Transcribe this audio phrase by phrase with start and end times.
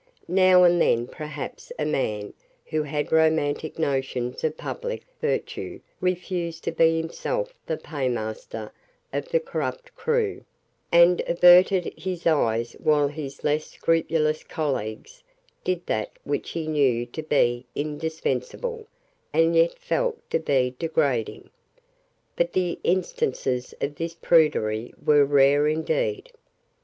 [0.33, 2.33] Now and then perhaps a man
[2.65, 8.71] who had romantic notions of public virtue refused to be himself the paymaster
[9.13, 10.43] of the corrupt crew,
[10.91, 15.21] and averted his eyes while his less scrupulous colleagues
[15.63, 18.87] did that which he knew to be indispensable,
[19.31, 21.51] and yet felt to be degrading.
[22.35, 26.31] But the instances of this prudery were rare indeed.